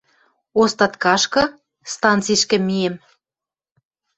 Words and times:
Остаткашкы 0.61 1.43
станцишкӹ 1.91 2.57
миэм 2.67 2.95